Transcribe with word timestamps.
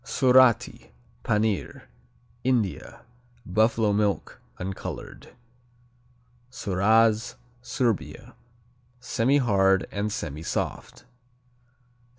Surati, 0.03 0.89
Panir 1.23 1.83
India 2.43 3.01
Buffalo 3.45 3.93
milk. 3.93 4.41
Uncolored. 4.57 5.29
Suraz 6.49 7.35
Serbia 7.61 8.33
Semihard 8.99 9.85
and 9.91 10.09
semisoft. 10.09 11.03